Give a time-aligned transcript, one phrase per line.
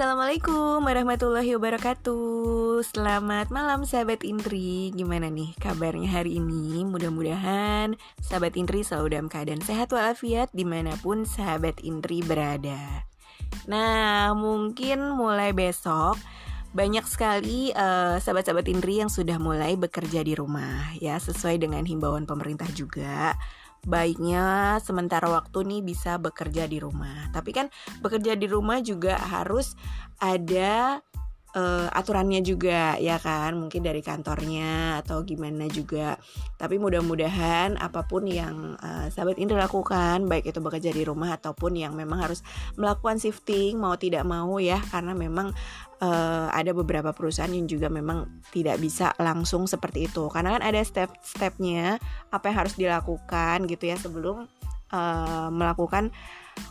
[0.00, 2.80] Assalamualaikum warahmatullahi wabarakatuh.
[2.88, 6.88] Selamat malam sahabat Indri Gimana nih kabarnya hari ini?
[6.88, 13.04] Mudah-mudahan sahabat Indri selalu dalam keadaan sehat walafiat Di mana pun sahabat Indri berada.
[13.68, 16.16] Nah mungkin mulai besok
[16.72, 22.24] banyak sekali uh, sahabat-sahabat Indri yang sudah mulai bekerja di rumah ya sesuai dengan himbauan
[22.24, 23.36] pemerintah juga
[23.84, 27.28] baiknya sementara waktu nih bisa bekerja di rumah.
[27.32, 27.66] Tapi kan
[28.04, 29.76] bekerja di rumah juga harus
[30.20, 31.00] ada
[31.56, 33.56] uh, aturannya juga ya kan?
[33.56, 36.18] Mungkin dari kantornya atau gimana juga.
[36.58, 41.78] Tapi mudah-mudahan apa pun yang uh, sahabat ini lakukan baik itu bekerja di rumah ataupun
[41.78, 42.44] yang memang harus
[42.76, 45.50] melakukan shifting mau tidak mau ya karena memang
[46.02, 50.26] uh, ada beberapa perusahaan yang juga memang tidak bisa langsung seperti itu.
[50.32, 54.48] Karena kan ada step-stepnya apa yang harus dilakukan gitu ya sebelum
[54.92, 56.10] uh, melakukan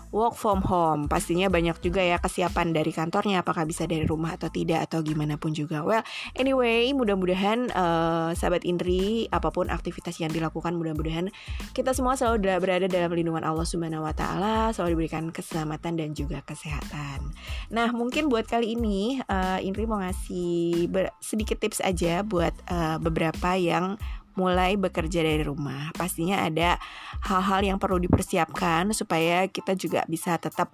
[0.09, 1.05] work from home.
[1.05, 5.38] Pastinya banyak juga ya kesiapan dari kantornya apakah bisa dari rumah atau tidak atau gimana
[5.38, 5.85] pun juga.
[5.85, 6.02] Well
[6.33, 11.29] anyway mudah-mudahan uh, sahabat Indri apa pun aktivitas yang dilakukan mudah-mudahan
[11.77, 16.41] kita semua selalu berada dalam lindungan Allah Subhanahu Wa Taala selalu diberikan keselamatan dan juga
[16.41, 17.29] kesehatan.
[17.69, 20.89] Nah mungkin buat kali ini uh, Indri mau ngasih
[21.22, 24.01] sedikit tips aja buat uh, beberapa yang
[24.39, 25.91] mulai bekerja dari rumah.
[25.99, 26.79] Pastinya ada
[27.27, 30.71] hal-hal yang perlu dipersiapkan supaya kita juga bisa tetap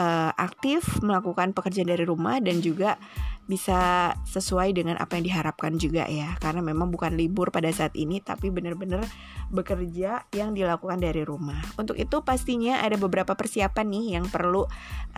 [0.00, 2.96] uh, aktif melakukan pekerjaan dari rumah dan juga
[3.42, 6.38] bisa sesuai dengan apa yang diharapkan juga ya.
[6.38, 9.02] Karena memang bukan libur pada saat ini tapi benar-benar
[9.50, 11.58] bekerja yang dilakukan dari rumah.
[11.76, 14.64] Untuk itu pastinya ada beberapa persiapan nih yang perlu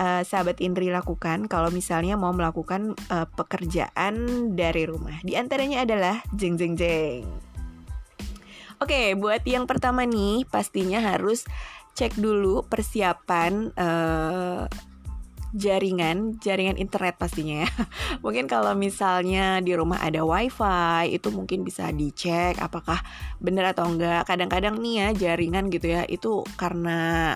[0.01, 4.15] uh, sahabat Indri lakukan kalau misalnya mau melakukan uh, pekerjaan
[4.57, 5.21] dari rumah.
[5.23, 7.54] Di antaranya adalah jeng jeng jeng.
[8.83, 11.47] Oke, buat yang pertama nih pastinya harus
[11.95, 14.67] cek dulu persiapan uh,
[15.55, 17.71] jaringan, jaringan internet pastinya ya.
[18.27, 22.99] Mungkin kalau misalnya di rumah ada wifi, itu mungkin bisa dicek apakah
[23.39, 24.27] benar atau enggak.
[24.27, 27.33] Kadang-kadang nih ya jaringan gitu ya, itu karena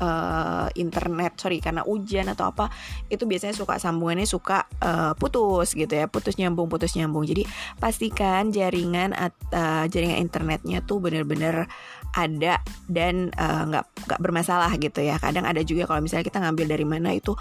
[0.00, 2.72] uh, internet sorry karena ujian atau apa
[3.12, 7.28] itu biasanya suka sambungannya suka uh, putus gitu ya putus nyambung putus nyambung.
[7.28, 7.46] Jadi
[7.78, 11.68] pastikan jaringan uh, jaringan internetnya tuh bener-bener
[12.10, 12.58] ada
[12.90, 15.20] dan nggak uh, nggak bermasalah gitu ya.
[15.20, 17.36] Kadang ada juga kalau misalnya kita ngambil dari mana itu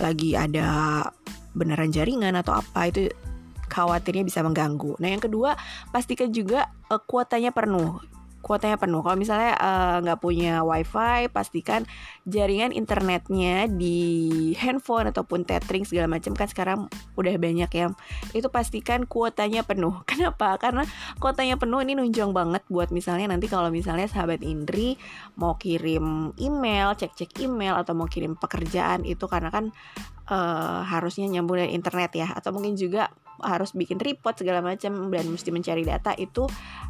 [0.00, 1.04] lagi ada
[1.54, 3.06] beneran jaringan atau apa itu
[3.68, 4.96] khawatirnya bisa mengganggu.
[4.98, 5.54] Nah yang kedua
[5.92, 8.00] pastikan juga uh, kuotanya penuh
[8.40, 9.02] kuotanya penuh.
[9.02, 11.84] Kalau misalnya eh, nggak uh, punya wifi, pastikan
[12.24, 13.98] jaringan internetnya di
[14.56, 16.86] handphone ataupun tethering segala macam kan sekarang
[17.18, 17.86] udah banyak ya.
[18.32, 20.02] Itu pastikan kuotanya penuh.
[20.10, 20.56] Kenapa?
[20.56, 20.86] Karena
[21.18, 24.96] kuotanya penuh ini nunjang banget buat misalnya nanti kalau misalnya sahabat Indri
[25.36, 29.70] mau kirim email, cek-cek email atau mau kirim pekerjaan itu karena kan
[30.30, 33.10] uh, harusnya nyambung dari internet ya atau mungkin juga
[33.42, 36.46] harus bikin report segala macam dan mesti mencari data itu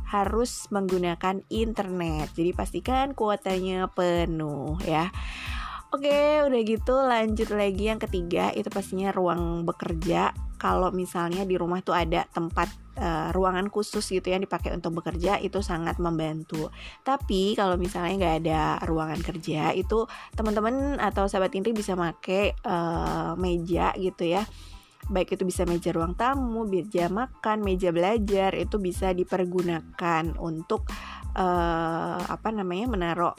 [0.08, 2.32] harus menggunakan internet.
[2.32, 5.12] Jadi pastikan kuotanya penuh ya.
[5.88, 10.36] Oke, udah gitu lanjut lagi yang ketiga itu pastinya ruang bekerja.
[10.60, 12.68] Kalau misalnya di rumah tuh ada tempat
[13.00, 16.68] uh, ruangan khusus gitu yang dipakai untuk bekerja itu sangat membantu.
[17.00, 20.04] Tapi kalau misalnya nggak ada ruangan kerja itu
[20.36, 24.44] teman-teman atau sahabat inti bisa pakai uh, meja gitu ya
[25.08, 30.88] baik itu bisa meja ruang tamu, meja makan, meja belajar itu bisa dipergunakan untuk
[31.34, 33.34] uh, apa namanya menaruh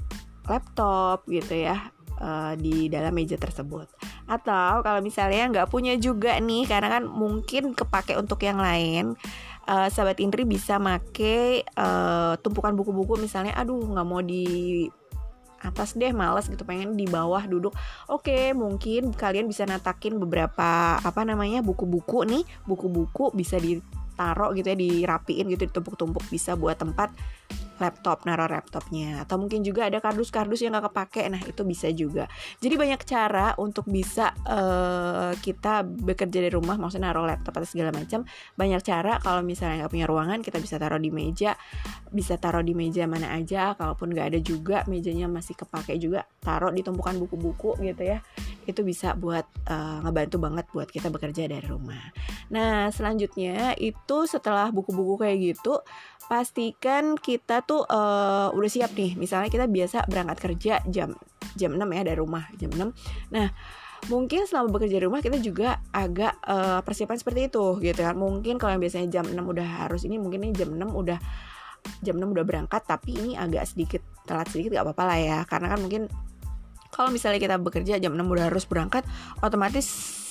[0.49, 3.85] laptop gitu ya uh, di dalam meja tersebut.
[4.25, 9.13] Atau kalau misalnya nggak punya juga nih karena kan mungkin kepake untuk yang lain.
[9.69, 14.89] Uh, sahabat Indri bisa make uh, tumpukan buku-buku misalnya aduh nggak mau di
[15.61, 17.75] atas deh males gitu pengen di bawah duduk.
[18.07, 22.43] Oke mungkin kalian bisa natakin beberapa apa namanya buku-buku nih.
[22.65, 26.23] Buku-buku bisa ditaruh gitu ya dirapiin gitu ditumpuk-tumpuk.
[26.31, 27.11] Bisa buat tempat
[27.79, 29.23] laptop naruh laptopnya.
[29.23, 31.25] Atau mungkin juga ada kardus-kardus yang gak kepake.
[31.31, 32.27] Nah itu bisa juga.
[32.59, 37.95] Jadi banyak cara untuk bisa uh, kita bekerja dari rumah maksudnya naruh laptop atau segala
[37.95, 38.27] macam.
[38.55, 41.55] Banyak cara kalau misalnya nggak punya ruangan kita bisa taruh di meja.
[42.11, 46.69] Bisa taruh di meja mana aja kalaupun nggak ada juga mejanya masih kepake juga taruh
[46.69, 48.19] di tumpukan buku-buku gitu ya.
[48.67, 52.11] Itu bisa buat uh, ngebantu banget buat kita bekerja dari rumah
[52.49, 55.81] nah selanjutnya itu setelah buku-buku kayak gitu
[56.29, 59.17] pastikan kita tuh uh, udah siap nih.
[59.17, 61.17] Misalnya kita biasa berangkat kerja jam
[61.57, 63.49] jam 6 ya dari rumah jam 6 nah
[64.07, 68.15] mungkin selama bekerja di rumah kita juga agak uh, persiapan seperti itu gitu kan.
[68.15, 71.19] Mungkin kalau yang biasanya jam 6 udah harus ini mungkin ini jam 6 udah
[72.05, 75.39] jam 6 udah berangkat tapi ini agak sedikit telat sedikit gak apa-apa lah ya.
[75.49, 76.07] Karena kan mungkin
[76.89, 79.05] kalau misalnya kita bekerja jam 6 udah harus berangkat
[79.45, 79.85] otomatis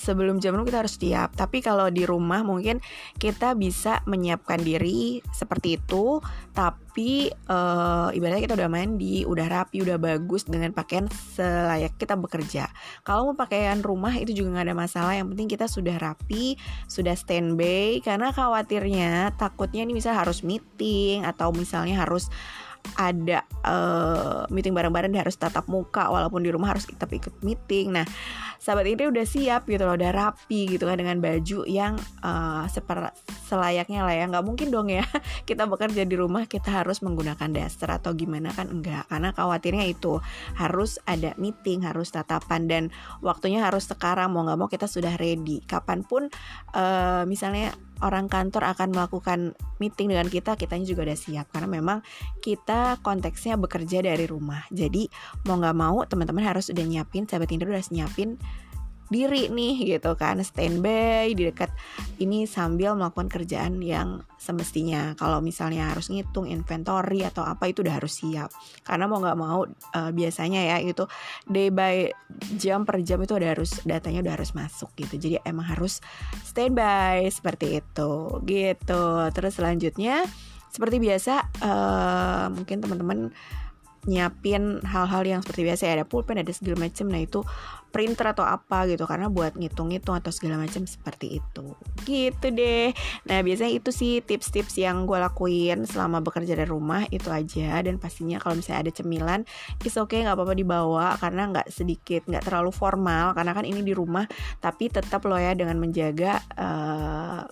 [0.09, 1.37] sebelum jam 6 kita harus siap.
[1.37, 2.81] Tapi kalau di rumah mungkin
[3.21, 6.25] kita bisa menyiapkan diri seperti itu,
[6.57, 12.73] tapi uh, ibaratnya kita udah mandi, udah rapi, udah bagus dengan pakaian selayak kita bekerja.
[13.05, 15.13] Kalau mau pakaian rumah itu juga nggak ada masalah.
[15.13, 16.57] Yang penting kita sudah rapi,
[16.89, 18.01] sudah standby.
[18.01, 22.33] Karena khawatirnya takutnya ini misal harus meeting atau misalnya harus
[22.97, 27.93] ada uh, meeting bareng-bareng dia harus tatap muka walaupun di rumah harus tetap ikut meeting.
[27.93, 28.07] Nah,
[28.59, 33.15] sahabat ini udah siap gitu loh, udah rapi gitu kan dengan baju yang uh, seper
[33.47, 34.25] selayaknya lah ya.
[34.27, 35.07] Nggak mungkin dong ya
[35.49, 39.07] kita bekerja di rumah kita harus menggunakan daster atau gimana kan enggak.
[39.07, 40.19] Karena khawatirnya itu
[40.59, 42.83] harus ada meeting, harus tatapan dan
[43.23, 45.63] waktunya harus sekarang mau nggak mau kita sudah ready.
[45.65, 46.27] Kapan pun
[46.75, 47.73] uh, misalnya
[48.03, 49.39] orang kantor akan melakukan
[49.83, 51.99] meeting dengan kita, kitanya juga udah siap karena memang
[52.39, 54.63] kita konteksnya bekerja dari rumah.
[54.71, 55.11] Jadi
[55.47, 58.39] mau nggak mau teman-teman harus udah nyiapin, sahabat Indra udah nyiapin
[59.09, 61.73] diri nih gitu kan standby di dekat
[62.21, 65.17] ini sambil melakukan kerjaan yang semestinya.
[65.17, 68.53] Kalau misalnya harus ngitung inventory atau apa itu udah harus siap.
[68.85, 71.05] Karena mau nggak mau uh, biasanya ya itu
[71.49, 72.13] day by
[72.61, 75.17] jam per jam itu udah harus datanya udah harus masuk gitu.
[75.17, 76.05] Jadi emang harus
[76.45, 78.13] standby seperti itu
[78.45, 79.05] gitu.
[79.33, 80.29] Terus selanjutnya
[80.69, 81.35] seperti biasa
[81.65, 83.33] uh, mungkin teman-teman
[84.09, 87.45] nyiapin hal-hal yang seperti biasa ya ada pulpen ada segala macam nah itu
[87.89, 91.73] printer atau apa gitu karena buat ngitung-ngitung atau segala macam seperti itu.
[92.05, 92.93] Gitu deh.
[93.27, 97.81] Nah biasanya itu sih tips-tips yang gue lakuin selama bekerja dari rumah itu aja.
[97.81, 99.41] Dan pastinya kalau misalnya ada cemilan
[99.83, 103.33] is oke okay, nggak apa-apa dibawa karena nggak sedikit nggak terlalu formal.
[103.33, 104.29] Karena kan ini di rumah
[104.61, 107.43] tapi tetap lo ya dengan menjaga uh,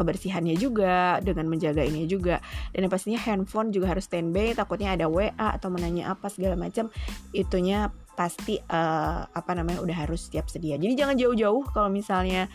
[0.00, 2.40] kebersihannya juga dengan menjaga ini juga.
[2.72, 6.88] Dan yang pastinya handphone juga harus standby takutnya ada WA atau menanya apa segala macam
[7.36, 10.80] itunya pasti uh, apa namanya udah harus siap sedia.
[10.80, 12.48] Jadi jangan jauh-jauh kalau misalnya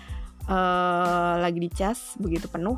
[0.50, 2.78] uh, lagi dicas begitu penuh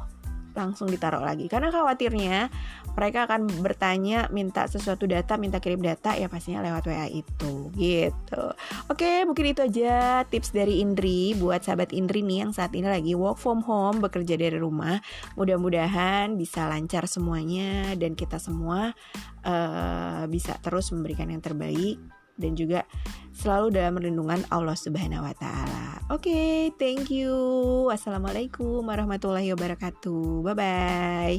[0.57, 1.45] langsung ditaruh lagi.
[1.45, 2.50] Karena khawatirnya
[2.98, 7.69] mereka akan bertanya minta sesuatu data minta kirim data ya pastinya lewat WA itu.
[7.77, 8.44] Gitu.
[8.89, 13.13] Oke mungkin itu aja tips dari Indri buat sahabat Indri nih yang saat ini lagi
[13.13, 14.98] work from home bekerja dari rumah.
[15.38, 18.98] Mudah-mudahan bisa lancar semuanya dan kita semua
[19.45, 22.01] uh, bisa terus memberikan yang terbaik
[22.37, 22.85] dan juga
[23.37, 26.01] selalu dalam lindungan Allah Subhanahu wa taala.
[26.09, 27.33] Oke, okay, thank you.
[27.91, 30.45] Wassalamualaikum warahmatullahi wabarakatuh.
[30.45, 31.37] Bye bye.